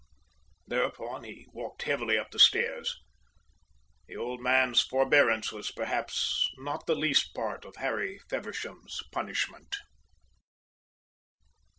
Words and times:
Thereupon 0.65 1.25
he 1.25 1.45
walked 1.53 1.83
heavily 1.83 2.17
up 2.17 2.31
the 2.31 2.39
stairs. 2.39 2.95
The 4.07 4.17
old 4.17 4.41
man's 4.41 4.81
forbearance 4.81 5.51
was 5.51 5.69
perhaps 5.69 6.49
not 6.57 6.87
the 6.87 6.95
least 6.95 7.35
part 7.35 7.65
of 7.65 7.75
Harry 7.75 8.17
Feversham's 8.27 9.01
punishment. 9.11 9.75